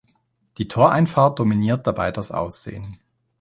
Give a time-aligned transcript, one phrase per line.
[0.57, 2.97] Die Toreinfahrt dominiert dabei das Aussehen.